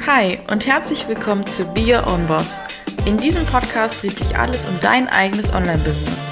Hi 0.00 0.38
und 0.50 0.66
herzlich 0.66 1.08
willkommen 1.08 1.46
zu 1.46 1.64
Be 1.64 1.94
Your 1.94 2.06
Own 2.06 2.26
Boss. 2.26 2.58
In 3.06 3.16
diesem 3.16 3.46
Podcast 3.46 4.02
dreht 4.02 4.18
sich 4.18 4.36
alles 4.36 4.66
um 4.66 4.78
dein 4.80 5.08
eigenes 5.08 5.54
Online-Business. 5.54 6.30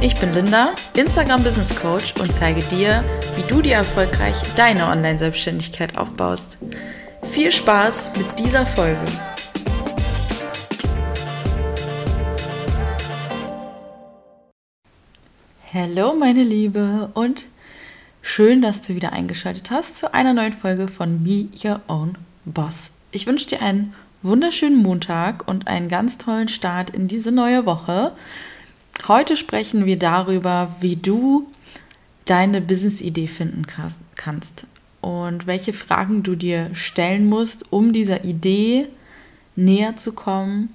Ich 0.00 0.18
bin 0.18 0.32
Linda, 0.32 0.74
Instagram 0.96 1.44
Business 1.44 1.72
Coach 1.76 2.14
und 2.20 2.32
zeige 2.32 2.60
dir, 2.62 3.04
wie 3.36 3.42
du 3.42 3.62
dir 3.62 3.74
erfolgreich 3.74 4.36
deine 4.56 4.86
Online-Selbstständigkeit 4.88 5.96
aufbaust. 5.96 6.58
Viel 7.30 7.52
Spaß 7.52 8.10
mit 8.16 8.38
dieser 8.40 8.66
Folge. 8.66 8.98
Hallo 15.72 16.14
meine 16.14 16.42
Liebe 16.42 17.10
und 17.14 17.44
schön, 18.20 18.62
dass 18.62 18.82
du 18.82 18.96
wieder 18.96 19.12
eingeschaltet 19.12 19.70
hast 19.70 19.96
zu 19.98 20.12
einer 20.12 20.32
neuen 20.32 20.54
Folge 20.54 20.88
von 20.88 21.22
Be 21.22 21.46
Your 21.62 21.82
Own 21.86 22.16
Boss. 22.44 22.90
Ich 23.14 23.26
wünsche 23.26 23.46
dir 23.46 23.60
einen 23.60 23.92
wunderschönen 24.22 24.82
Montag 24.82 25.46
und 25.46 25.68
einen 25.68 25.88
ganz 25.88 26.16
tollen 26.16 26.48
Start 26.48 26.88
in 26.88 27.08
diese 27.08 27.30
neue 27.30 27.66
Woche. 27.66 28.12
Heute 29.06 29.36
sprechen 29.36 29.84
wir 29.84 29.98
darüber, 29.98 30.74
wie 30.80 30.96
du 30.96 31.46
deine 32.24 32.62
Business-Idee 32.62 33.26
finden 33.26 33.66
kannst 34.16 34.66
und 35.02 35.46
welche 35.46 35.74
Fragen 35.74 36.22
du 36.22 36.36
dir 36.36 36.70
stellen 36.74 37.26
musst, 37.28 37.70
um 37.70 37.92
dieser 37.92 38.24
Idee 38.24 38.88
näher 39.56 39.98
zu 39.98 40.14
kommen, 40.14 40.70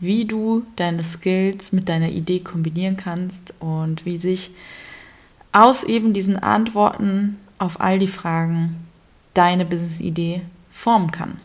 wie 0.00 0.24
du 0.24 0.64
deine 0.76 1.02
Skills 1.02 1.72
mit 1.72 1.90
deiner 1.90 2.08
Idee 2.08 2.40
kombinieren 2.40 2.96
kannst 2.96 3.52
und 3.60 4.06
wie 4.06 4.16
sich 4.16 4.52
aus 5.52 5.84
eben 5.84 6.14
diesen 6.14 6.38
Antworten 6.38 7.36
auf 7.58 7.78
all 7.78 7.98
die 7.98 8.08
Fragen 8.08 8.76
deine 9.34 9.66
Business-Idee 9.66 10.40
formen 10.70 11.10
kann. 11.10 11.38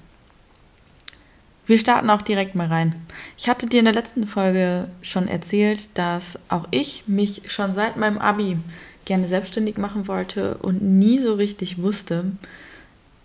Wir 1.66 1.80
starten 1.80 2.10
auch 2.10 2.22
direkt 2.22 2.56
mal 2.56 2.68
rein. 2.68 2.96
Ich 3.38 3.48
hatte 3.48 3.68
dir 3.68 3.80
in 3.80 3.86
der 3.86 3.94
letzten 3.94 4.28
Folge 4.28 4.90
schon 5.02 5.28
erzählt, 5.28 5.98
dass 5.98 6.38
auch 6.50 6.68
ich 6.72 7.08
mich 7.08 7.44
schon 7.48 7.74
seit 7.74 7.96
meinem 7.96 8.18
Abi 8.18 8.58
gerne 9.06 9.28
selbstständig 9.28 9.78
machen 9.78 10.08
wollte 10.08 10.58
und 10.58 10.82
nie 10.82 11.20
so 11.20 11.34
richtig 11.36 11.82
wusste, 11.82 12.26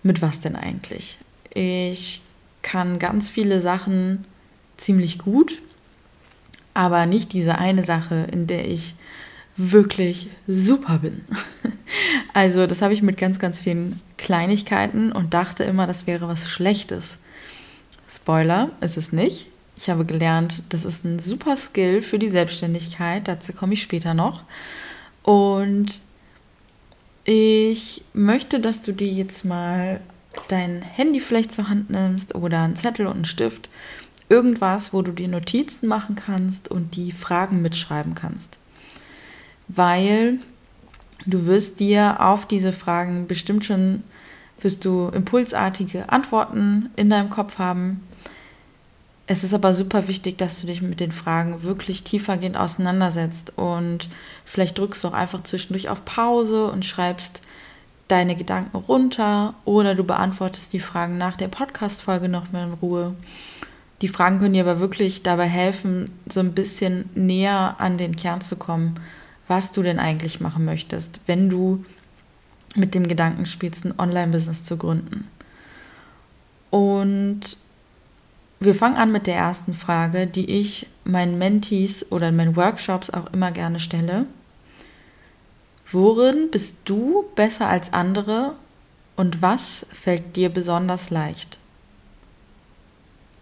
mit 0.02 0.22
was 0.22 0.40
denn 0.40 0.54
eigentlich. 0.54 1.18
Ich 1.52 2.20
kann 2.62 2.98
ganz 2.98 3.30
viele 3.30 3.60
Sachen 3.60 4.24
ziemlich 4.76 5.18
gut, 5.18 5.60
aber 6.74 7.06
nicht 7.06 7.32
diese 7.32 7.58
eine 7.58 7.82
Sache, 7.82 8.28
in 8.30 8.46
der 8.46 8.68
ich 8.68 8.94
wirklich 9.56 10.28
super 10.46 10.98
bin. 10.98 11.24
Also 12.34 12.66
das 12.66 12.82
habe 12.82 12.92
ich 12.92 13.00
mit 13.00 13.16
ganz, 13.16 13.38
ganz 13.38 13.62
vielen 13.62 13.98
Kleinigkeiten 14.18 15.10
und 15.10 15.32
dachte 15.32 15.64
immer, 15.64 15.86
das 15.86 16.06
wäre 16.06 16.28
was 16.28 16.48
Schlechtes. 16.48 17.18
Spoiler, 18.08 18.70
ist 18.80 18.96
es 18.96 19.12
nicht. 19.12 19.48
Ich 19.76 19.88
habe 19.90 20.04
gelernt, 20.04 20.64
das 20.70 20.84
ist 20.84 21.04
ein 21.04 21.20
super 21.20 21.56
Skill 21.56 22.02
für 22.02 22.18
die 22.18 22.30
Selbstständigkeit. 22.30 23.28
Dazu 23.28 23.52
komme 23.52 23.74
ich 23.74 23.82
später 23.82 24.14
noch. 24.14 24.42
Und 25.22 26.00
ich 27.24 28.02
möchte, 28.14 28.58
dass 28.60 28.80
du 28.82 28.92
dir 28.92 29.06
jetzt 29.06 29.44
mal 29.44 30.00
dein 30.48 30.82
Handy 30.82 31.20
vielleicht 31.20 31.52
zur 31.52 31.68
Hand 31.68 31.90
nimmst 31.90 32.34
oder 32.34 32.62
einen 32.62 32.76
Zettel 32.76 33.06
und 33.06 33.14
einen 33.14 33.24
Stift. 33.26 33.68
Irgendwas, 34.30 34.92
wo 34.92 35.02
du 35.02 35.12
dir 35.12 35.28
Notizen 35.28 35.86
machen 35.86 36.14
kannst 36.14 36.70
und 36.70 36.96
die 36.96 37.12
Fragen 37.12 37.62
mitschreiben 37.62 38.14
kannst. 38.14 38.58
Weil 39.68 40.38
du 41.26 41.46
wirst 41.46 41.80
dir 41.80 42.20
auf 42.20 42.46
diese 42.46 42.72
Fragen 42.72 43.26
bestimmt 43.26 43.64
schon 43.64 44.02
wirst 44.60 44.84
du 44.84 45.08
impulsartige 45.08 46.10
Antworten 46.10 46.90
in 46.96 47.10
deinem 47.10 47.30
Kopf 47.30 47.58
haben. 47.58 48.02
Es 49.26 49.44
ist 49.44 49.52
aber 49.52 49.74
super 49.74 50.08
wichtig, 50.08 50.38
dass 50.38 50.60
du 50.60 50.66
dich 50.66 50.80
mit 50.80 51.00
den 51.00 51.12
Fragen 51.12 51.62
wirklich 51.62 52.02
tiefergehend 52.02 52.56
auseinandersetzt 52.56 53.52
und 53.56 54.08
vielleicht 54.44 54.78
drückst 54.78 55.04
du 55.04 55.08
auch 55.08 55.12
einfach 55.12 55.42
zwischendurch 55.42 55.90
auf 55.90 56.04
Pause 56.04 56.70
und 56.70 56.84
schreibst 56.84 57.42
deine 58.08 58.36
Gedanken 58.36 58.76
runter 58.76 59.54
oder 59.66 59.94
du 59.94 60.02
beantwortest 60.02 60.72
die 60.72 60.80
Fragen 60.80 61.18
nach 61.18 61.36
der 61.36 61.48
Podcast-Folge 61.48 62.28
nochmal 62.28 62.68
in 62.68 62.72
Ruhe. 62.72 63.14
Die 64.00 64.08
Fragen 64.08 64.38
können 64.38 64.54
dir 64.54 64.66
aber 64.66 64.80
wirklich 64.80 65.22
dabei 65.22 65.46
helfen, 65.46 66.10
so 66.26 66.40
ein 66.40 66.52
bisschen 66.52 67.10
näher 67.14 67.76
an 67.78 67.98
den 67.98 68.16
Kern 68.16 68.40
zu 68.40 68.56
kommen, 68.56 68.94
was 69.46 69.72
du 69.72 69.82
denn 69.82 69.98
eigentlich 69.98 70.40
machen 70.40 70.64
möchtest, 70.64 71.20
wenn 71.26 71.50
du 71.50 71.84
mit 72.74 72.94
dem 72.94 73.06
Gedanken 73.06 73.46
spielst, 73.46 73.84
ein 73.84 73.98
Online-Business 73.98 74.64
zu 74.64 74.76
gründen. 74.76 75.28
Und 76.70 77.56
wir 78.60 78.74
fangen 78.74 78.96
an 78.96 79.12
mit 79.12 79.26
der 79.26 79.36
ersten 79.36 79.72
Frage, 79.72 80.26
die 80.26 80.50
ich 80.50 80.86
meinen 81.04 81.38
Mentees 81.38 82.10
oder 82.10 82.28
in 82.28 82.36
meinen 82.36 82.56
Workshops 82.56 83.10
auch 83.10 83.32
immer 83.32 83.52
gerne 83.52 83.80
stelle. 83.80 84.26
Worin 85.90 86.50
bist 86.50 86.78
du 86.84 87.24
besser 87.34 87.68
als 87.68 87.92
andere 87.92 88.54
und 89.16 89.40
was 89.40 89.86
fällt 89.92 90.36
dir 90.36 90.50
besonders 90.50 91.10
leicht? 91.10 91.58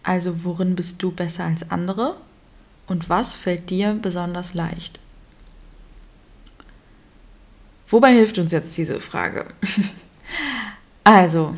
Also 0.02 0.44
worin 0.44 0.76
bist 0.76 1.02
du 1.02 1.10
besser 1.10 1.44
als 1.44 1.70
andere 1.70 2.16
und 2.86 3.08
was 3.08 3.34
fällt 3.34 3.70
dir 3.70 3.98
besonders 4.00 4.54
leicht? 4.54 5.00
Wobei 7.88 8.12
hilft 8.12 8.38
uns 8.38 8.52
jetzt 8.52 8.76
diese 8.76 9.00
Frage? 9.00 9.46
also, 11.04 11.54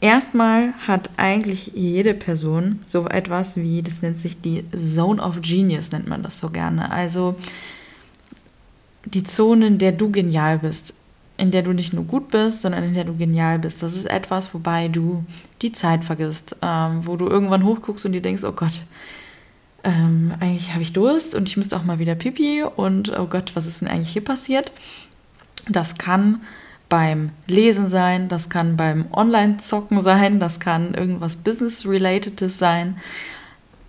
erstmal 0.00 0.72
hat 0.86 1.10
eigentlich 1.16 1.72
jede 1.74 2.14
Person 2.14 2.80
so 2.86 3.06
etwas 3.06 3.56
wie, 3.56 3.82
das 3.82 4.02
nennt 4.02 4.18
sich 4.18 4.40
die 4.40 4.64
Zone 4.70 5.22
of 5.22 5.40
Genius, 5.40 5.92
nennt 5.92 6.08
man 6.08 6.22
das 6.22 6.40
so 6.40 6.50
gerne. 6.50 6.90
Also 6.90 7.36
die 9.04 9.24
Zone, 9.24 9.66
in 9.66 9.78
der 9.78 9.92
du 9.92 10.10
genial 10.10 10.58
bist, 10.58 10.94
in 11.36 11.50
der 11.50 11.62
du 11.62 11.72
nicht 11.72 11.92
nur 11.92 12.04
gut 12.04 12.28
bist, 12.28 12.62
sondern 12.62 12.84
in 12.84 12.92
der 12.92 13.04
du 13.04 13.16
genial 13.16 13.58
bist. 13.58 13.82
Das 13.82 13.94
ist 13.94 14.04
etwas, 14.10 14.52
wobei 14.52 14.88
du 14.88 15.24
die 15.62 15.72
Zeit 15.72 16.04
vergisst, 16.04 16.56
ähm, 16.60 17.06
wo 17.06 17.16
du 17.16 17.26
irgendwann 17.26 17.64
hochguckst 17.64 18.04
und 18.04 18.12
dir 18.12 18.20
denkst, 18.20 18.44
oh 18.44 18.52
Gott, 18.52 18.84
ähm, 19.82 20.34
eigentlich 20.40 20.72
habe 20.72 20.82
ich 20.82 20.92
Durst 20.92 21.34
und 21.34 21.48
ich 21.48 21.56
müsste 21.56 21.76
auch 21.76 21.84
mal 21.84 21.98
wieder 21.98 22.14
Pipi 22.14 22.62
und 22.62 23.18
oh 23.18 23.26
Gott, 23.26 23.52
was 23.54 23.66
ist 23.66 23.80
denn 23.80 23.88
eigentlich 23.88 24.10
hier 24.10 24.24
passiert? 24.24 24.72
Das 25.68 25.96
kann 25.96 26.40
beim 26.88 27.30
Lesen 27.46 27.88
sein, 27.88 28.28
das 28.28 28.50
kann 28.50 28.76
beim 28.76 29.06
Online-Zocken 29.12 30.02
sein, 30.02 30.40
das 30.40 30.60
kann 30.60 30.94
irgendwas 30.94 31.36
Business-Relatedes 31.36 32.58
sein. 32.58 32.96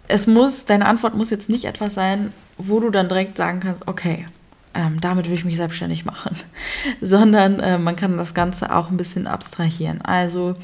Es 0.07 0.27
muss, 0.27 0.65
deine 0.65 0.85
Antwort 0.85 1.15
muss 1.15 1.31
jetzt 1.31 1.49
nicht 1.49 1.65
etwas 1.65 1.93
sein, 1.93 2.31
wo 2.57 2.79
du 2.79 2.89
dann 2.89 3.09
direkt 3.09 3.37
sagen 3.37 3.59
kannst, 3.59 3.87
okay, 3.87 4.25
ähm, 4.73 5.01
damit 5.01 5.27
will 5.27 5.33
ich 5.33 5.45
mich 5.45 5.57
selbstständig 5.57 6.05
machen, 6.05 6.35
sondern 7.01 7.59
äh, 7.59 7.77
man 7.77 7.95
kann 7.95 8.17
das 8.17 8.33
Ganze 8.33 8.73
auch 8.73 8.89
ein 8.89 8.97
bisschen 8.97 9.27
abstrahieren. 9.27 10.01
Also, 10.01 10.55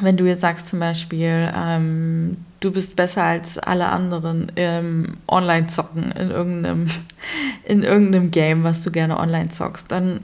wenn 0.00 0.16
du 0.16 0.26
jetzt 0.26 0.40
sagst 0.40 0.68
zum 0.68 0.78
Beispiel, 0.78 1.52
ähm, 1.54 2.36
du 2.60 2.72
bist 2.72 2.96
besser 2.96 3.24
als 3.24 3.58
alle 3.58 3.86
anderen 3.86 4.50
im 4.54 5.18
Online-Zocken, 5.28 6.12
in 6.12 6.30
irgendeinem, 6.30 6.86
in 7.64 7.82
irgendeinem 7.82 8.30
Game, 8.30 8.64
was 8.64 8.82
du 8.82 8.90
gerne 8.90 9.18
online 9.18 9.50
zockst, 9.50 9.90
dann 9.90 10.20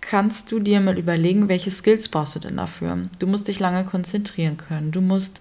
kannst 0.00 0.52
du 0.52 0.58
dir 0.58 0.80
mal 0.80 0.98
überlegen, 0.98 1.48
welche 1.48 1.70
Skills 1.70 2.08
brauchst 2.08 2.34
du 2.34 2.40
denn 2.40 2.56
dafür. 2.56 2.98
Du 3.18 3.26
musst 3.26 3.48
dich 3.48 3.60
lange 3.60 3.84
konzentrieren 3.84 4.56
können, 4.56 4.90
du 4.90 5.00
musst 5.00 5.40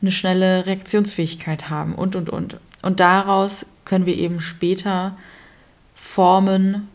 eine 0.00 0.12
schnelle 0.12 0.66
Reaktionsfähigkeit 0.66 1.68
haben 1.68 1.94
und, 1.94 2.16
und, 2.16 2.30
und. 2.30 2.58
Und 2.82 3.00
daraus 3.00 3.66
können 3.84 4.06
wir 4.06 4.16
eben 4.16 4.40
später 4.40 5.16
formen, 5.94 6.88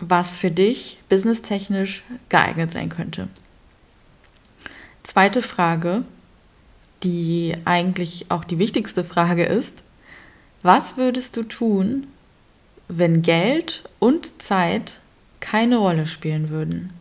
was 0.00 0.36
für 0.36 0.50
dich 0.50 0.98
businesstechnisch 1.08 2.02
geeignet 2.28 2.72
sein 2.72 2.88
könnte. 2.88 3.28
Zweite 5.06 5.40
Frage, 5.40 6.02
die 7.04 7.54
eigentlich 7.64 8.26
auch 8.28 8.42
die 8.42 8.58
wichtigste 8.58 9.04
Frage 9.04 9.44
ist, 9.44 9.84
was 10.64 10.96
würdest 10.96 11.36
du 11.36 11.44
tun, 11.44 12.08
wenn 12.88 13.22
Geld 13.22 13.88
und 14.00 14.42
Zeit 14.42 14.98
keine 15.38 15.76
Rolle 15.76 16.08
spielen 16.08 16.50
würden? 16.50 16.92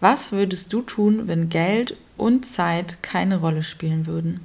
Was 0.00 0.32
würdest 0.32 0.72
du 0.72 0.80
tun, 0.80 1.28
wenn 1.28 1.50
Geld 1.50 1.98
und 2.16 2.46
Zeit 2.46 3.02
keine 3.02 3.36
Rolle 3.36 3.62
spielen 3.62 4.06
würden? 4.06 4.40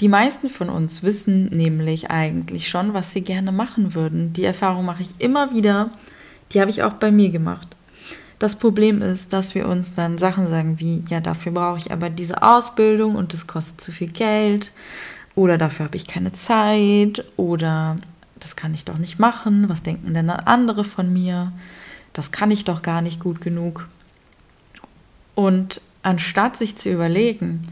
Die 0.00 0.08
meisten 0.08 0.48
von 0.48 0.70
uns 0.70 1.02
wissen 1.02 1.46
nämlich 1.46 2.12
eigentlich 2.12 2.68
schon, 2.68 2.94
was 2.94 3.12
sie 3.12 3.22
gerne 3.22 3.50
machen 3.50 3.92
würden. 3.92 4.32
Die 4.34 4.44
Erfahrung 4.44 4.84
mache 4.84 5.02
ich 5.02 5.10
immer 5.18 5.52
wieder. 5.52 5.90
Die 6.52 6.60
habe 6.60 6.70
ich 6.70 6.84
auch 6.84 6.92
bei 6.92 7.10
mir 7.10 7.30
gemacht. 7.30 7.74
Das 8.40 8.56
Problem 8.56 9.02
ist, 9.02 9.34
dass 9.34 9.54
wir 9.54 9.68
uns 9.68 9.92
dann 9.92 10.16
Sachen 10.16 10.48
sagen 10.48 10.80
wie, 10.80 11.04
ja, 11.10 11.20
dafür 11.20 11.52
brauche 11.52 11.76
ich 11.76 11.92
aber 11.92 12.08
diese 12.08 12.42
Ausbildung 12.42 13.14
und 13.14 13.34
das 13.34 13.46
kostet 13.46 13.82
zu 13.82 13.92
viel 13.92 14.08
Geld 14.08 14.72
oder 15.34 15.58
dafür 15.58 15.84
habe 15.84 15.98
ich 15.98 16.06
keine 16.06 16.32
Zeit 16.32 17.22
oder 17.36 17.96
das 18.38 18.56
kann 18.56 18.72
ich 18.72 18.86
doch 18.86 18.96
nicht 18.96 19.18
machen, 19.18 19.68
was 19.68 19.82
denken 19.82 20.14
denn 20.14 20.30
andere 20.30 20.84
von 20.84 21.12
mir? 21.12 21.52
Das 22.14 22.32
kann 22.32 22.50
ich 22.50 22.64
doch 22.64 22.80
gar 22.80 23.02
nicht 23.02 23.20
gut 23.20 23.42
genug. 23.42 23.86
Und 25.34 25.82
anstatt 26.02 26.56
sich 26.56 26.76
zu 26.76 26.90
überlegen, 26.90 27.68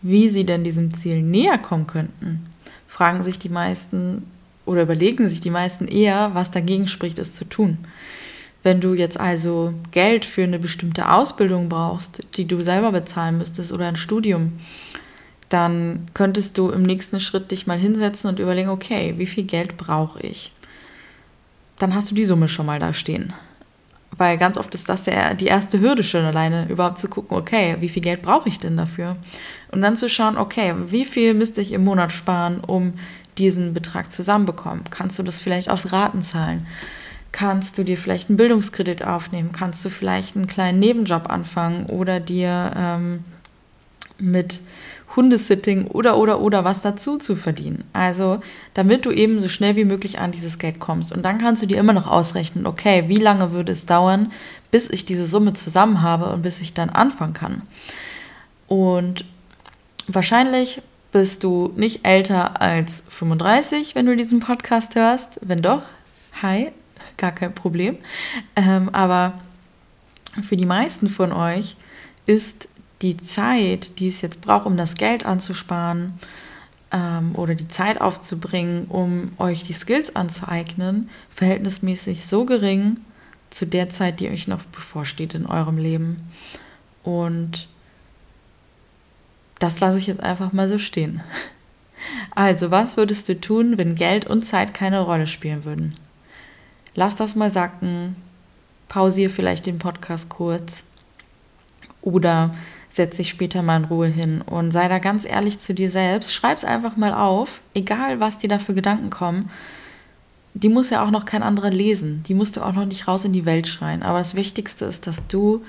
wie 0.00 0.30
sie 0.30 0.46
denn 0.46 0.64
diesem 0.64 0.94
Ziel 0.94 1.20
näher 1.20 1.58
kommen 1.58 1.86
könnten, 1.86 2.46
fragen 2.88 3.22
sich 3.22 3.38
die 3.38 3.50
meisten 3.50 4.26
oder 4.64 4.80
überlegen 4.80 5.28
sich 5.28 5.42
die 5.42 5.50
meisten 5.50 5.86
eher, 5.86 6.34
was 6.34 6.50
dagegen 6.50 6.88
spricht, 6.88 7.18
es 7.18 7.34
zu 7.34 7.44
tun. 7.44 7.76
Wenn 8.62 8.80
du 8.80 8.94
jetzt 8.94 9.18
also 9.18 9.72
Geld 9.90 10.24
für 10.24 10.42
eine 10.42 10.58
bestimmte 10.58 11.10
Ausbildung 11.10 11.68
brauchst, 11.68 12.20
die 12.36 12.46
du 12.46 12.60
selber 12.60 12.92
bezahlen 12.92 13.38
müsstest 13.38 13.72
oder 13.72 13.88
ein 13.88 13.96
Studium, 13.96 14.60
dann 15.48 16.08
könntest 16.14 16.58
du 16.58 16.70
im 16.70 16.82
nächsten 16.82 17.20
Schritt 17.20 17.50
dich 17.50 17.66
mal 17.66 17.78
hinsetzen 17.78 18.30
und 18.30 18.38
überlegen, 18.38 18.68
okay, 18.68 19.14
wie 19.16 19.26
viel 19.26 19.44
Geld 19.44 19.76
brauche 19.76 20.20
ich? 20.20 20.52
Dann 21.78 21.94
hast 21.94 22.10
du 22.10 22.14
die 22.14 22.24
Summe 22.24 22.48
schon 22.48 22.66
mal 22.66 22.78
da 22.78 22.92
stehen. 22.92 23.32
Weil 24.16 24.36
ganz 24.36 24.58
oft 24.58 24.74
ist 24.74 24.88
das 24.88 25.04
der, 25.04 25.34
die 25.34 25.46
erste 25.46 25.80
Hürde 25.80 26.02
schon 26.02 26.24
alleine, 26.24 26.68
überhaupt 26.68 26.98
zu 26.98 27.08
gucken, 27.08 27.36
okay, 27.36 27.76
wie 27.80 27.88
viel 27.88 28.02
Geld 28.02 28.22
brauche 28.22 28.48
ich 28.48 28.60
denn 28.60 28.76
dafür? 28.76 29.16
Und 29.72 29.80
dann 29.82 29.96
zu 29.96 30.08
schauen, 30.08 30.36
okay, 30.36 30.74
wie 30.86 31.04
viel 31.04 31.32
müsste 31.34 31.62
ich 31.62 31.72
im 31.72 31.84
Monat 31.84 32.12
sparen, 32.12 32.60
um 32.60 32.94
diesen 33.38 33.72
Betrag 33.72 34.12
zusammenbekommen? 34.12 34.84
Kannst 34.90 35.18
du 35.18 35.22
das 35.22 35.40
vielleicht 35.40 35.70
auf 35.70 35.92
Raten 35.92 36.22
zahlen? 36.22 36.66
Kannst 37.32 37.78
du 37.78 37.84
dir 37.84 37.96
vielleicht 37.96 38.28
einen 38.28 38.36
Bildungskredit 38.36 39.06
aufnehmen? 39.06 39.52
Kannst 39.52 39.84
du 39.84 39.88
vielleicht 39.88 40.36
einen 40.36 40.46
kleinen 40.46 40.78
Nebenjob 40.78 41.30
anfangen 41.30 41.86
oder 41.86 42.20
dir 42.20 42.72
ähm, 42.76 43.24
mit 44.18 44.60
Hundesitting 45.16 45.88
oder 45.88 46.18
oder 46.18 46.40
oder 46.40 46.64
was 46.64 46.82
dazu 46.82 47.18
zu 47.18 47.34
verdienen. 47.34 47.84
Also, 47.92 48.40
damit 48.74 49.04
du 49.06 49.10
eben 49.10 49.40
so 49.40 49.48
schnell 49.48 49.76
wie 49.76 49.84
möglich 49.84 50.20
an 50.20 50.30
dieses 50.30 50.58
Geld 50.58 50.78
kommst. 50.78 51.12
Und 51.12 51.22
dann 51.24 51.38
kannst 51.38 51.62
du 51.62 51.66
dir 51.66 51.78
immer 51.78 51.92
noch 51.92 52.06
ausrechnen, 52.06 52.66
okay, 52.66 53.04
wie 53.08 53.16
lange 53.16 53.52
würde 53.52 53.72
es 53.72 53.86
dauern, 53.86 54.30
bis 54.70 54.88
ich 54.88 55.04
diese 55.04 55.26
Summe 55.26 55.52
zusammen 55.54 56.02
habe 56.02 56.32
und 56.32 56.42
bis 56.42 56.60
ich 56.60 56.74
dann 56.74 56.90
anfangen 56.90 57.32
kann. 57.32 57.62
Und 58.68 59.24
wahrscheinlich 60.06 60.80
bist 61.10 61.42
du 61.42 61.72
nicht 61.74 62.06
älter 62.06 62.60
als 62.60 63.02
35, 63.08 63.96
wenn 63.96 64.06
du 64.06 64.14
diesen 64.14 64.38
Podcast 64.38 64.94
hörst. 64.94 65.40
Wenn 65.42 65.60
doch, 65.60 65.82
hi, 66.40 66.70
gar 67.16 67.32
kein 67.32 67.54
Problem. 67.54 67.98
Ähm, 68.56 68.88
aber 68.90 69.34
für 70.42 70.56
die 70.56 70.66
meisten 70.66 71.08
von 71.08 71.32
euch 71.32 71.76
ist 72.26 72.68
die 73.02 73.16
Zeit, 73.16 73.98
die 73.98 74.08
es 74.08 74.20
jetzt 74.20 74.40
braucht, 74.40 74.66
um 74.66 74.76
das 74.76 74.94
Geld 74.94 75.24
anzusparen 75.24 76.18
ähm, 76.92 77.32
oder 77.34 77.54
die 77.54 77.68
Zeit 77.68 78.00
aufzubringen, 78.00 78.86
um 78.86 79.32
euch 79.38 79.62
die 79.62 79.72
Skills 79.72 80.14
anzueignen, 80.14 81.08
verhältnismäßig 81.30 82.26
so 82.26 82.44
gering 82.44 83.00
zu 83.50 83.66
der 83.66 83.88
Zeit, 83.88 84.20
die 84.20 84.28
euch 84.28 84.48
noch 84.48 84.64
bevorsteht 84.64 85.34
in 85.34 85.46
eurem 85.46 85.78
Leben. 85.78 86.30
Und 87.02 87.68
das 89.58 89.80
lasse 89.80 89.98
ich 89.98 90.06
jetzt 90.06 90.22
einfach 90.22 90.52
mal 90.52 90.68
so 90.68 90.78
stehen. 90.78 91.22
Also, 92.34 92.70
was 92.70 92.96
würdest 92.96 93.28
du 93.28 93.38
tun, 93.38 93.76
wenn 93.76 93.94
Geld 93.94 94.26
und 94.26 94.42
Zeit 94.42 94.72
keine 94.72 95.00
Rolle 95.00 95.26
spielen 95.26 95.64
würden? 95.64 95.94
Lass 96.94 97.16
das 97.16 97.36
mal 97.36 97.50
sacken, 97.50 98.16
pausiere 98.88 99.30
vielleicht 99.30 99.66
den 99.66 99.78
Podcast 99.78 100.28
kurz 100.28 100.84
oder 102.02 102.54
setz 102.90 103.16
dich 103.16 103.28
später 103.28 103.62
mal 103.62 103.76
in 103.76 103.84
Ruhe 103.84 104.08
hin 104.08 104.42
und 104.42 104.72
sei 104.72 104.88
da 104.88 104.98
ganz 104.98 105.24
ehrlich 105.24 105.58
zu 105.58 105.74
dir 105.74 105.88
selbst. 105.88 106.34
Schreib 106.34 106.58
es 106.58 106.64
einfach 106.64 106.96
mal 106.96 107.14
auf, 107.14 107.60
egal 107.74 108.20
was 108.20 108.38
dir 108.38 108.48
da 108.48 108.58
für 108.58 108.74
Gedanken 108.74 109.10
kommen. 109.10 109.50
Die 110.54 110.68
muss 110.68 110.90
ja 110.90 111.04
auch 111.04 111.12
noch 111.12 111.24
kein 111.24 111.44
anderer 111.44 111.70
lesen. 111.70 112.24
Die 112.26 112.34
musst 112.34 112.56
du 112.56 112.62
auch 112.62 112.72
noch 112.72 112.84
nicht 112.84 113.06
raus 113.06 113.24
in 113.24 113.32
die 113.32 113.46
Welt 113.46 113.68
schreien. 113.68 114.02
Aber 114.02 114.18
das 114.18 114.34
Wichtigste 114.34 114.84
ist, 114.84 115.06
dass 115.06 115.28
du 115.28 115.64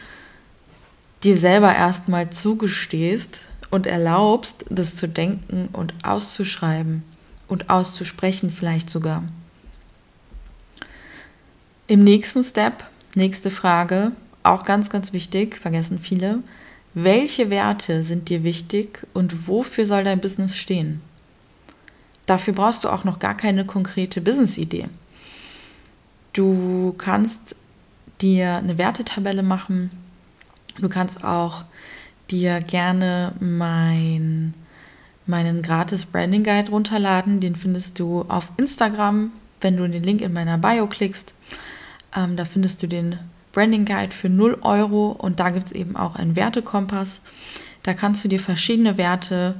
dir 1.23 1.37
selber 1.37 1.75
erstmal 1.75 2.31
zugestehst 2.31 3.45
und 3.69 3.85
erlaubst, 3.85 4.65
das 4.69 4.95
zu 4.95 5.07
denken 5.07 5.69
und 5.71 5.93
auszuschreiben 6.03 7.03
und 7.47 7.69
auszusprechen 7.69 8.49
vielleicht 8.49 8.89
sogar. 8.89 9.23
Im 11.87 12.03
nächsten 12.03 12.43
Step, 12.43 12.85
nächste 13.15 13.51
Frage, 13.51 14.11
auch 14.43 14.65
ganz, 14.65 14.89
ganz 14.89 15.13
wichtig, 15.13 15.57
vergessen 15.57 15.99
viele, 15.99 16.39
welche 16.93 17.49
Werte 17.49 18.03
sind 18.03 18.29
dir 18.29 18.43
wichtig 18.43 19.07
und 19.13 19.47
wofür 19.47 19.85
soll 19.85 20.03
dein 20.03 20.19
Business 20.19 20.57
stehen? 20.57 21.01
Dafür 22.25 22.53
brauchst 22.53 22.83
du 22.83 22.89
auch 22.89 23.03
noch 23.03 23.19
gar 23.19 23.35
keine 23.35 23.65
konkrete 23.65 24.21
Business-Idee. 24.21 24.87
Du 26.33 26.93
kannst 26.97 27.55
dir 28.21 28.57
eine 28.57 28.77
Wertetabelle 28.77 29.43
machen. 29.43 29.91
Du 30.79 30.87
kannst 30.87 31.23
auch 31.23 31.65
dir 32.29 32.61
gerne 32.61 33.33
mein, 33.39 34.53
meinen 35.25 35.61
gratis 35.61 36.05
Branding 36.05 36.43
Guide 36.43 36.71
runterladen. 36.71 37.39
Den 37.41 37.55
findest 37.55 37.99
du 37.99 38.21
auf 38.27 38.51
Instagram, 38.57 39.31
wenn 39.59 39.77
du 39.77 39.87
den 39.87 40.03
Link 40.03 40.21
in 40.21 40.33
meiner 40.33 40.57
Bio 40.57 40.87
klickst. 40.87 41.35
Ähm, 42.15 42.35
da 42.35 42.45
findest 42.45 42.81
du 42.83 42.87
den 42.87 43.19
Branding 43.51 43.85
Guide 43.85 44.15
für 44.15 44.29
0 44.29 44.59
Euro 44.61 45.11
und 45.11 45.39
da 45.39 45.49
gibt 45.49 45.67
es 45.67 45.71
eben 45.71 45.95
auch 45.95 46.15
einen 46.15 46.35
Wertekompass. 46.35 47.21
Da 47.83 47.93
kannst 47.93 48.23
du 48.23 48.27
dir 48.27 48.39
verschiedene 48.39 48.97
Werte 48.97 49.55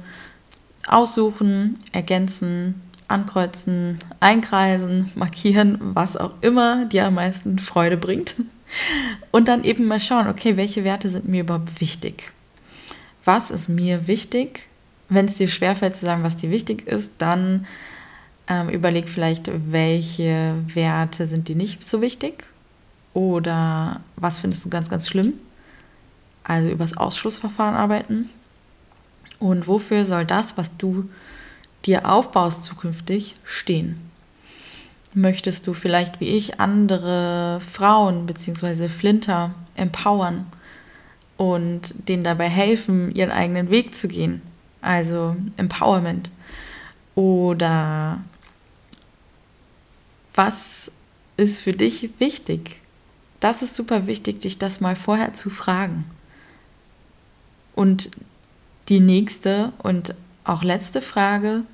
aussuchen, 0.86 1.78
ergänzen, 1.92 2.80
ankreuzen, 3.08 3.98
einkreisen, 4.20 5.12
markieren, 5.14 5.78
was 5.80 6.16
auch 6.16 6.32
immer 6.40 6.86
dir 6.86 7.06
am 7.06 7.14
meisten 7.14 7.58
Freude 7.58 7.96
bringt. 7.96 8.36
Und 9.30 9.48
dann 9.48 9.64
eben 9.64 9.86
mal 9.86 10.00
schauen, 10.00 10.28
okay, 10.28 10.56
welche 10.56 10.82
Werte 10.82 11.10
sind 11.10 11.28
mir 11.28 11.42
überhaupt 11.42 11.80
wichtig? 11.80 12.32
Was 13.24 13.50
ist 13.50 13.68
mir 13.68 14.06
wichtig? 14.06 14.66
Wenn 15.10 15.26
es 15.26 15.36
dir 15.36 15.48
schwerfällt 15.48 15.94
zu 15.94 16.06
sagen, 16.06 16.22
was 16.22 16.36
dir 16.36 16.50
wichtig 16.50 16.86
ist, 16.86 17.12
dann 17.18 17.66
ähm, 18.48 18.68
überleg 18.68 19.08
vielleicht, 19.08 19.50
welche 19.70 20.54
Werte 20.74 21.26
sind 21.26 21.48
dir 21.48 21.56
nicht 21.56 21.84
so 21.84 22.00
wichtig 22.00 22.48
oder 23.14 24.00
was 24.16 24.40
findest 24.40 24.64
du 24.64 24.70
ganz, 24.70 24.88
ganz 24.88 25.08
schlimm? 25.08 25.34
Also 26.44 26.70
übers 26.70 26.96
Ausschlussverfahren 26.96 27.74
arbeiten. 27.74 28.30
Und 29.38 29.66
wofür 29.66 30.04
soll 30.04 30.24
das, 30.24 30.56
was 30.56 30.76
du 30.76 31.08
dir 31.84 32.08
aufbaust 32.08 32.64
zukünftig, 32.64 33.34
stehen? 33.44 33.98
Möchtest 35.14 35.66
du 35.66 35.74
vielleicht 35.74 36.20
wie 36.20 36.28
ich 36.28 36.58
andere 36.58 37.60
Frauen 37.60 38.24
bzw. 38.26 38.88
Flinter 38.88 39.54
empowern 39.74 40.46
und 41.36 42.08
denen 42.08 42.24
dabei 42.24 42.48
helfen, 42.48 43.14
ihren 43.14 43.30
eigenen 43.30 43.68
Weg 43.70 43.94
zu 43.94 44.08
gehen? 44.08 44.40
Also 44.80 45.36
Empowerment. 45.56 46.30
Oder 47.14 48.20
was 50.34 50.90
ist 51.36 51.60
für 51.60 51.72
dich 51.72 52.10
wichtig? 52.18 52.82
das 53.42 53.60
ist 53.60 53.74
super 53.74 54.06
wichtig, 54.06 54.38
dich 54.38 54.56
das 54.56 54.80
mal 54.80 54.94
vorher 54.94 55.34
zu 55.34 55.50
fragen. 55.50 56.04
Und 57.74 58.08
die 58.88 59.00
nächste 59.00 59.72
und 59.82 60.14
auch 60.44 60.62
letzte 60.62 61.02
Frage, 61.02 61.64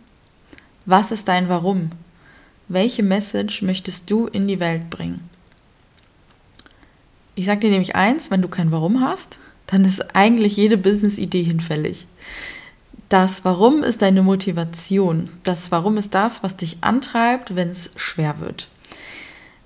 was 0.87 1.13
ist 1.13 1.29
dein 1.29 1.51
Warum? 1.51 1.91
Welche 2.69 3.03
Message 3.03 3.61
möchtest 3.61 4.11
du 4.11 4.27
in 4.27 4.49
die 4.49 4.61
Welt 4.61 4.89
bringen? 4.89 5.29
Ich 7.35 7.45
sage 7.45 7.61
dir 7.61 7.71
nämlich 7.71 7.95
eins, 7.95 8.31
wenn 8.31 8.41
du 8.41 8.49
kein 8.49 8.73
Warum 8.73 9.03
hast, 9.03 9.39
dann 9.67 9.85
ist 9.85 10.17
eigentlich 10.17 10.57
jede 10.57 10.79
Business-Idee 10.79 11.43
hinfällig. 11.43 12.07
Das 13.09 13.45
Warum 13.45 13.83
ist 13.83 14.03
deine 14.03 14.23
Motivation. 14.23 15.31
Das 15.43 15.71
Warum 15.71 15.97
ist 15.97 16.15
das, 16.15 16.43
was 16.43 16.57
dich 16.57 16.79
antreibt, 16.83 17.57
wenn 17.57 17.71
es 17.71 17.91
schwer 17.97 18.39
wird. 18.41 18.69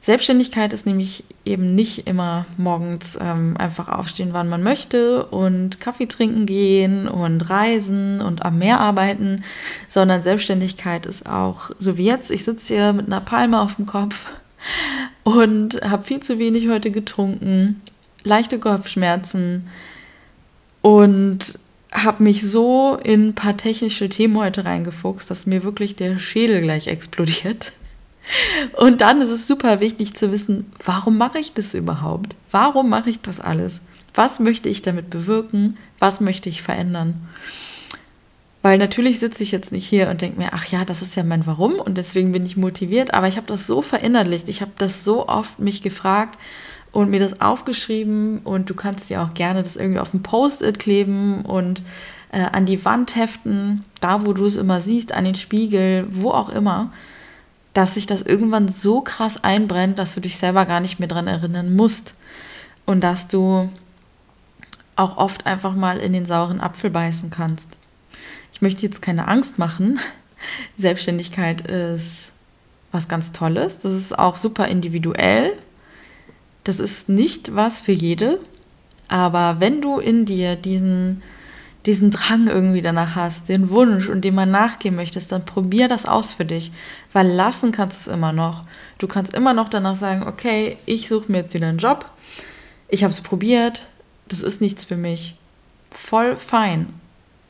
Selbstständigkeit 0.01 0.73
ist 0.73 0.85
nämlich 0.85 1.25
eben 1.45 1.75
nicht 1.77 2.09
immer 2.09 2.47
morgens 2.57 3.17
ähm, 3.21 3.57
einfach 3.57 3.89
aufstehen, 3.89 4.31
wann 4.33 4.49
man 4.49 4.63
möchte 4.63 5.27
und 5.27 5.79
Kaffee 5.81 6.07
trinken 6.07 6.45
gehen 6.45 7.07
und 7.07 7.49
reisen 7.49 8.21
und 8.21 8.45
am 8.45 8.59
Meer 8.59 8.81
arbeiten, 8.81 9.45
sondern 9.89 10.21
Selbstständigkeit 10.21 11.07
ist 11.07 11.29
auch, 11.29 11.71
so 11.79 11.97
wie 11.97 12.05
jetzt, 12.05 12.33
ich 12.33 12.43
sitze 12.43 12.75
hier 12.75 12.93
mit 12.93 13.07
einer 13.07 13.21
Palme 13.21 13.61
auf 13.61 13.77
dem 13.77 13.87
Kopf 13.87 14.33
und 15.23 15.81
habe 15.83 16.03
viel 16.03 16.21
zu 16.21 16.41
wenig 16.41 16.69
heute 16.69 16.91
getrunken, 16.91 17.81
leichte 18.25 18.59
Kopfschmerzen 18.59 19.69
und 20.81 21.61
habe 21.93 22.23
mich 22.23 22.43
so 22.43 22.99
in 23.03 23.29
ein 23.29 23.35
paar 23.35 23.57
technische 23.57 24.09
Themen 24.09 24.39
heute 24.39 24.65
reingefuchst, 24.65 25.31
dass 25.31 25.47
mir 25.47 25.63
wirklich 25.63 25.95
der 25.95 26.19
Schädel 26.19 26.63
gleich 26.63 26.87
explodiert. 26.87 27.73
Und 28.77 29.01
dann 29.01 29.21
ist 29.21 29.31
es 29.31 29.47
super 29.47 29.81
wichtig 29.81 30.15
zu 30.15 30.33
wissen, 30.33 30.73
warum 30.85 31.19
mache 31.19 31.39
ich 31.39 31.53
das 31.53 31.75
überhaupt? 31.75 32.37
Warum 32.51 32.89
mache 32.89 33.11
ich 33.11 33.21
das 33.21 33.41
alles? 33.41 33.83
Was 34.15 34.41
möchte 34.41 34.69
ich 34.69 34.83
damit 34.83 35.11
bewirken? 35.11 35.77
Was 35.99 36.21
möchte 36.21 36.49
ich 36.49 36.63
verändern? 36.63 37.29
Weil 38.63 38.79
natürlich 38.79 39.19
sitze 39.19 39.43
ich 39.43 39.51
jetzt 39.51 39.73
nicht 39.73 39.87
hier 39.87 40.09
und 40.09 40.23
denke 40.23 40.39
mir, 40.39 40.51
ach 40.53 40.67
ja, 40.67 40.85
das 40.85 41.03
ist 41.03 41.17
ja 41.17 41.25
mein 41.25 41.47
Warum 41.47 41.75
und 41.75 41.99
deswegen 41.99 42.31
bin 42.31 42.47
ich 42.47 42.57
motiviert, 42.57 43.13
aber 43.13 43.27
ich 43.27 43.37
habe 43.37 43.49
das 43.49 43.67
so 43.67 43.83
verinnerlicht, 43.83 44.49
ich 44.49 44.61
habe 44.61 44.71
das 44.79 45.05
so 45.05 45.29
oft 45.29 45.59
mich 45.59 45.83
gefragt 45.83 46.39
und 46.93 47.11
mir 47.11 47.21
das 47.21 47.41
aufgeschrieben 47.41 48.41
und 48.41 48.69
du 48.69 48.75
kannst 48.75 49.11
dir 49.11 49.23
auch 49.23 49.35
gerne 49.35 49.63
das 49.63 49.77
irgendwie 49.77 50.01
auf 50.01 50.15
ein 50.15 50.23
Post-it 50.23 50.79
kleben 50.79 51.43
und 51.43 51.83
äh, 52.31 52.43
an 52.43 52.67
die 52.67 52.85
Wand 52.85 53.17
heften, 53.17 53.83
da 54.01 54.27
wo 54.27 54.33
du 54.33 54.45
es 54.45 54.57
immer 54.57 54.81
siehst, 54.81 55.13
an 55.13 55.25
den 55.25 55.35
Spiegel, 55.35 56.07
wo 56.11 56.31
auch 56.31 56.51
immer, 56.51 56.93
dass 57.73 57.95
sich 57.95 58.07
das 58.07 58.23
irgendwann 58.23 58.69
so 58.69 59.01
krass 59.01 59.43
einbrennt, 59.43 59.99
dass 59.99 60.15
du 60.15 60.21
dich 60.21 60.37
selber 60.37 60.67
gar 60.67 60.81
nicht 60.81 60.99
mehr 60.99 61.09
dran 61.09 61.27
erinnern 61.27 61.75
musst 61.75 62.15
und 62.85 63.01
dass 63.01 63.29
du 63.29 63.71
auch 64.97 65.17
oft 65.17 65.47
einfach 65.47 65.75
mal 65.75 65.99
in 65.99 66.13
den 66.13 66.27
sauren 66.27 66.61
Apfel 66.61 66.91
beißen 66.91 67.31
kannst. 67.31 67.71
Ich 68.53 68.61
möchte 68.61 68.83
jetzt 68.83 69.01
keine 69.01 69.29
Angst 69.29 69.59
machen. 69.59 69.99
Selbstständigkeit 70.77 71.63
ist 71.63 72.33
was 72.91 73.09
ganz 73.09 73.33
Tolles. 73.33 73.79
Das 73.79 73.93
ist 73.93 74.19
auch 74.19 74.37
super 74.37 74.69
individuell. 74.69 75.55
Das 76.65 76.81
ist 76.81 77.09
nicht 77.09 77.55
was 77.55 77.81
für 77.81 77.93
jede. 77.93 78.41
Aber 79.09 79.61
wenn 79.61 79.83
du 79.83 79.99
in 79.99 80.25
dir 80.25 80.57
diesen, 80.57 81.23
diesen 81.87 82.11
Drang 82.11 82.47
irgendwie 82.47 82.81
danach 82.81 83.15
hast, 83.15 83.49
den 83.49 83.69
Wunsch 83.71 84.09
und 84.09 84.23
dem 84.23 84.35
man 84.35 84.51
nachgehen 84.51 84.97
möchtest, 84.97 85.33
dann 85.33 85.45
probier 85.45 85.89
das 85.89 86.07
aus 86.07 86.35
für 86.35 86.45
dich. 86.45 86.73
Weil 87.13 87.29
lassen 87.29 87.73
kannst 87.73 88.07
du 88.07 88.11
es 88.11 88.15
immer 88.15 88.33
noch. 88.33 88.65
Du 88.99 89.07
kannst 89.09 89.35
immer 89.35 89.53
noch 89.53 89.69
danach 89.69 89.97
sagen, 89.97 90.27
okay, 90.27 90.79
ich 90.87 91.09
suche 91.09 91.31
mir 91.31 91.39
jetzt 91.39 91.55
wieder 91.55 91.69
einen 91.69 91.79
Job. 91.79 92.07
Ich 92.89 93.03
habe 93.05 93.13
es 93.13 93.21
probiert. 93.21 93.89
Das 94.29 94.41
ist 94.43 94.61
nichts 94.61 94.85
für 94.85 94.97
mich. 94.97 95.37
Voll 95.91 96.37
fein. 96.37 96.95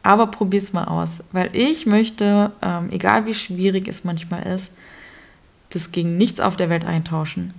Aber 0.02 0.26
probier 0.28 0.60
es 0.60 0.72
mal 0.72 0.86
aus. 0.86 1.22
Weil 1.30 1.50
ich 1.52 1.86
möchte, 1.86 2.50
ähm, 2.62 2.90
egal 2.90 3.26
wie 3.26 3.34
schwierig 3.34 3.86
es 3.86 4.02
manchmal 4.02 4.42
ist, 4.44 4.72
das 5.68 5.92
gegen 5.92 6.16
nichts 6.16 6.40
auf 6.40 6.56
der 6.56 6.70
Welt 6.70 6.84
eintauschen. 6.84 7.54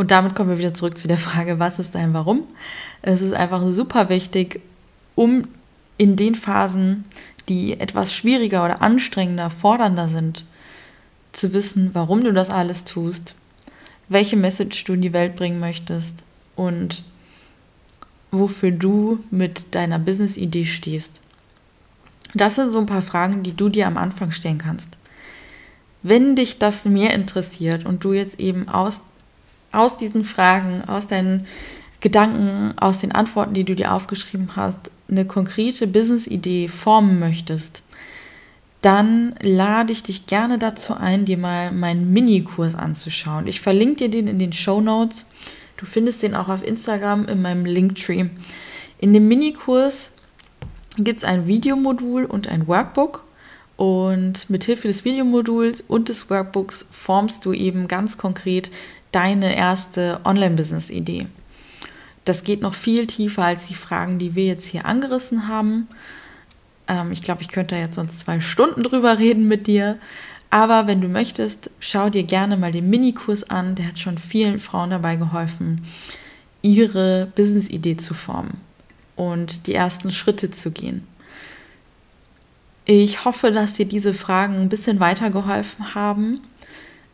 Und 0.00 0.10
damit 0.12 0.34
kommen 0.34 0.48
wir 0.48 0.56
wieder 0.56 0.72
zurück 0.72 0.96
zu 0.96 1.08
der 1.08 1.18
Frage, 1.18 1.58
was 1.58 1.78
ist 1.78 1.94
dein 1.94 2.14
Warum? 2.14 2.44
Es 3.02 3.20
ist 3.20 3.34
einfach 3.34 3.62
super 3.70 4.08
wichtig, 4.08 4.62
um 5.14 5.42
in 5.98 6.16
den 6.16 6.34
Phasen, 6.34 7.04
die 7.50 7.78
etwas 7.78 8.14
schwieriger 8.14 8.64
oder 8.64 8.80
anstrengender, 8.80 9.50
fordernder 9.50 10.08
sind, 10.08 10.46
zu 11.32 11.52
wissen, 11.52 11.90
warum 11.92 12.24
du 12.24 12.32
das 12.32 12.48
alles 12.48 12.84
tust, 12.84 13.34
welche 14.08 14.38
Message 14.38 14.84
du 14.84 14.94
in 14.94 15.02
die 15.02 15.12
Welt 15.12 15.36
bringen 15.36 15.60
möchtest 15.60 16.24
und 16.56 17.04
wofür 18.30 18.70
du 18.70 19.22
mit 19.30 19.74
deiner 19.74 19.98
Business-Idee 19.98 20.64
stehst. 20.64 21.20
Das 22.32 22.54
sind 22.54 22.70
so 22.70 22.78
ein 22.78 22.86
paar 22.86 23.02
Fragen, 23.02 23.42
die 23.42 23.54
du 23.54 23.68
dir 23.68 23.86
am 23.86 23.98
Anfang 23.98 24.32
stellen 24.32 24.56
kannst. 24.56 24.96
Wenn 26.02 26.36
dich 26.36 26.58
das 26.58 26.86
mehr 26.86 27.12
interessiert 27.12 27.84
und 27.84 28.02
du 28.02 28.14
jetzt 28.14 28.40
eben 28.40 28.66
aus 28.66 29.02
aus 29.72 29.96
diesen 29.96 30.24
Fragen, 30.24 30.82
aus 30.86 31.06
deinen 31.06 31.46
Gedanken, 32.00 32.76
aus 32.78 32.98
den 32.98 33.12
Antworten, 33.12 33.54
die 33.54 33.64
du 33.64 33.74
dir 33.74 33.92
aufgeschrieben 33.92 34.56
hast, 34.56 34.90
eine 35.08 35.26
konkrete 35.26 35.86
Business-Idee 35.86 36.68
formen 36.68 37.18
möchtest, 37.18 37.82
dann 38.80 39.34
lade 39.42 39.92
ich 39.92 40.02
dich 40.02 40.26
gerne 40.26 40.58
dazu 40.58 40.94
ein, 40.94 41.26
dir 41.26 41.36
mal 41.36 41.70
meinen 41.70 42.12
Minikurs 42.12 42.74
anzuschauen. 42.74 43.46
Ich 43.46 43.60
verlinke 43.60 44.08
dir 44.08 44.10
den 44.10 44.26
in 44.26 44.38
den 44.38 44.54
Show 44.54 44.80
Notes. 44.80 45.26
Du 45.76 45.84
findest 45.84 46.22
den 46.22 46.34
auch 46.34 46.48
auf 46.48 46.66
Instagram 46.66 47.26
in 47.26 47.42
meinem 47.42 47.66
Linktree. 47.66 48.26
In 48.98 49.12
dem 49.12 49.28
Minikurs 49.28 50.12
gibt 50.96 51.18
es 51.18 51.24
ein 51.24 51.46
Videomodul 51.46 52.24
und 52.24 52.48
ein 52.48 52.66
Workbook. 52.66 53.24
Und 53.76 54.50
mit 54.50 54.64
Hilfe 54.64 54.88
des 54.88 55.06
Videomoduls 55.06 55.80
und 55.80 56.10
des 56.10 56.28
Workbooks 56.28 56.86
formst 56.90 57.46
du 57.46 57.54
eben 57.54 57.88
ganz 57.88 58.18
konkret 58.18 58.70
deine 59.12 59.56
erste 59.56 60.20
Online-Business-Idee. 60.24 61.26
Das 62.24 62.44
geht 62.44 62.60
noch 62.60 62.74
viel 62.74 63.06
tiefer 63.06 63.44
als 63.44 63.66
die 63.66 63.74
Fragen, 63.74 64.18
die 64.18 64.34
wir 64.34 64.46
jetzt 64.46 64.66
hier 64.66 64.84
angerissen 64.84 65.48
haben. 65.48 65.88
Ähm, 66.86 67.12
ich 67.12 67.22
glaube, 67.22 67.42
ich 67.42 67.48
könnte 67.48 67.76
jetzt 67.76 67.94
sonst 67.94 68.20
zwei 68.20 68.40
Stunden 68.40 68.82
drüber 68.82 69.18
reden 69.18 69.48
mit 69.48 69.66
dir. 69.66 69.98
Aber 70.50 70.86
wenn 70.86 71.00
du 71.00 71.08
möchtest, 71.08 71.70
schau 71.78 72.10
dir 72.10 72.24
gerne 72.24 72.56
mal 72.56 72.72
den 72.72 72.90
Minikurs 72.90 73.48
an. 73.48 73.76
Der 73.76 73.88
hat 73.88 73.98
schon 73.98 74.18
vielen 74.18 74.58
Frauen 74.58 74.90
dabei 74.90 75.16
geholfen, 75.16 75.86
ihre 76.60 77.30
Business-Idee 77.36 77.96
zu 77.96 78.14
formen 78.14 78.60
und 79.16 79.66
die 79.66 79.74
ersten 79.74 80.10
Schritte 80.10 80.50
zu 80.50 80.72
gehen. 80.72 81.06
Ich 82.84 83.24
hoffe, 83.24 83.52
dass 83.52 83.74
dir 83.74 83.86
diese 83.86 84.14
Fragen 84.14 84.56
ein 84.56 84.68
bisschen 84.68 84.98
weitergeholfen 84.98 85.94
haben 85.94 86.40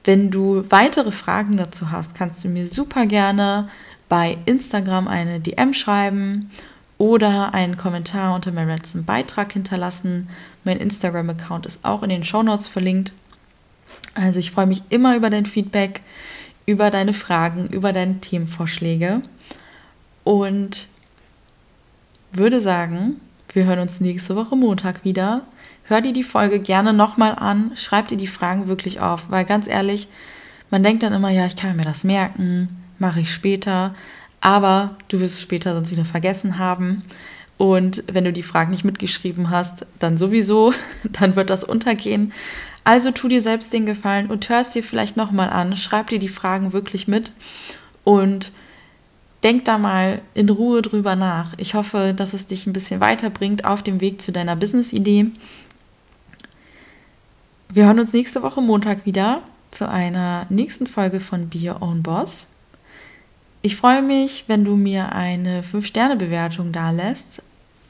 wenn 0.06 0.30
du 0.30 0.64
weitere 0.70 1.10
Fragen 1.10 1.56
dazu 1.56 1.90
hast, 1.90 2.14
kannst 2.14 2.42
du 2.44 2.48
mir 2.48 2.66
super 2.66 3.06
gerne 3.06 3.68
bei 4.08 4.38
Instagram 4.46 5.08
eine 5.08 5.40
DM 5.40 5.74
schreiben 5.74 6.50
oder 6.96 7.52
einen 7.52 7.76
Kommentar 7.76 8.34
unter 8.34 8.52
meinem 8.52 8.68
letzten 8.68 9.04
Beitrag 9.04 9.52
hinterlassen. 9.52 10.30
Mein 10.64 10.78
Instagram-Account 10.78 11.66
ist 11.66 11.84
auch 11.84 12.04
in 12.04 12.08
den 12.08 12.22
Show 12.22 12.42
Notes 12.42 12.68
verlinkt. 12.68 13.12
Also 14.14 14.38
ich 14.38 14.52
freue 14.52 14.66
mich 14.66 14.82
immer 14.90 15.16
über 15.16 15.28
dein 15.28 15.44
Feedback, 15.44 16.02
über 16.66 16.90
deine 16.90 17.12
Fragen, 17.12 17.66
über 17.68 17.92
deine 17.92 18.20
Themenvorschläge 18.20 19.22
und 20.22 20.86
würde 22.32 22.60
sagen, 22.60 23.20
wir 23.56 23.64
hören 23.64 23.78
uns 23.78 24.02
nächste 24.02 24.36
Woche 24.36 24.54
Montag 24.54 25.02
wieder. 25.02 25.40
Hör 25.84 26.02
dir 26.02 26.12
die 26.12 26.24
Folge 26.24 26.60
gerne 26.60 26.92
nochmal 26.92 27.34
an, 27.34 27.72
schreib 27.74 28.06
dir 28.08 28.18
die 28.18 28.26
Fragen 28.26 28.68
wirklich 28.68 29.00
auf, 29.00 29.30
weil 29.30 29.46
ganz 29.46 29.66
ehrlich, 29.66 30.08
man 30.70 30.82
denkt 30.82 31.02
dann 31.02 31.14
immer, 31.14 31.30
ja, 31.30 31.46
ich 31.46 31.56
kann 31.56 31.74
mir 31.74 31.84
das 31.84 32.04
merken, 32.04 32.68
mache 32.98 33.20
ich 33.20 33.32
später, 33.32 33.94
aber 34.42 34.96
du 35.08 35.20
wirst 35.20 35.36
es 35.36 35.40
später 35.40 35.72
sonst 35.72 35.90
wieder 35.90 36.04
vergessen 36.04 36.58
haben. 36.58 37.02
Und 37.56 38.04
wenn 38.12 38.24
du 38.24 38.32
die 38.32 38.42
Fragen 38.42 38.72
nicht 38.72 38.84
mitgeschrieben 38.84 39.48
hast, 39.48 39.86
dann 40.00 40.18
sowieso, 40.18 40.74
dann 41.04 41.34
wird 41.34 41.48
das 41.48 41.64
untergehen. 41.64 42.34
Also 42.84 43.10
tu 43.10 43.26
dir 43.26 43.40
selbst 43.40 43.72
den 43.72 43.86
Gefallen 43.86 44.26
und 44.26 44.46
hör 44.50 44.60
es 44.60 44.68
dir 44.68 44.82
vielleicht 44.82 45.16
nochmal 45.16 45.48
an, 45.48 45.78
schreib 45.78 46.08
dir 46.08 46.18
die 46.18 46.28
Fragen 46.28 46.74
wirklich 46.74 47.08
mit. 47.08 47.32
Und 48.04 48.52
denk 49.42 49.64
da 49.64 49.78
mal 49.78 50.22
in 50.34 50.48
Ruhe 50.48 50.82
drüber 50.82 51.16
nach. 51.16 51.52
Ich 51.56 51.74
hoffe, 51.74 52.14
dass 52.16 52.34
es 52.34 52.46
dich 52.46 52.66
ein 52.66 52.72
bisschen 52.72 53.00
weiterbringt 53.00 53.64
auf 53.64 53.82
dem 53.82 54.00
Weg 54.00 54.20
zu 54.20 54.32
deiner 54.32 54.56
Business-Idee. 54.56 55.26
Wir 57.68 57.84
hören 57.86 58.00
uns 58.00 58.12
nächste 58.12 58.42
Woche 58.42 58.62
Montag 58.62 59.06
wieder 59.06 59.42
zu 59.70 59.88
einer 59.88 60.46
nächsten 60.48 60.86
Folge 60.86 61.20
von 61.20 61.48
Be 61.48 61.70
Your 61.70 61.82
Own 61.82 62.02
Boss. 62.02 62.48
Ich 63.62 63.76
freue 63.76 64.02
mich, 64.02 64.44
wenn 64.46 64.64
du 64.64 64.76
mir 64.76 65.12
eine 65.12 65.62
5-Sterne-Bewertung 65.62 66.72
da 66.72 66.90
lässt 66.90 67.42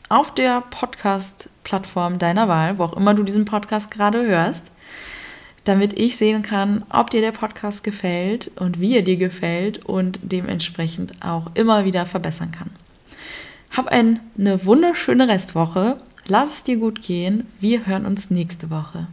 auf 0.09 0.33
der 0.33 0.62
Podcast-Plattform 0.62 2.19
deiner 2.19 2.49
Wahl, 2.49 2.79
wo 2.79 2.85
auch 2.85 2.97
immer 2.97 3.12
du 3.12 3.23
diesen 3.23 3.45
Podcast 3.45 3.91
gerade 3.91 4.25
hörst, 4.25 4.73
damit 5.66 5.99
ich 5.99 6.16
sehen 6.16 6.42
kann, 6.42 6.85
ob 6.90 7.11
dir 7.11 7.20
der 7.20 7.32
Podcast 7.32 7.82
gefällt 7.82 8.52
und 8.56 8.80
wie 8.80 8.96
er 8.96 9.02
dir 9.02 9.16
gefällt 9.16 9.85
und 9.85 10.20
dementsprechend 10.23 11.14
auch 11.23 11.50
immer 11.54 11.85
wieder 11.85 12.06
verbessern 12.06 12.52
kann. 12.52 12.70
Hab 13.76 13.88
eine 13.88 14.20
wunderschöne 14.64 15.28
Restwoche. 15.28 15.99
Lass 16.28 16.58
es 16.58 16.62
dir 16.62 16.76
gut 16.76 17.02
gehen. 17.02 17.46
Wir 17.61 17.85
hören 17.85 18.06
uns 18.06 18.30
nächste 18.30 18.70
Woche. 18.70 19.08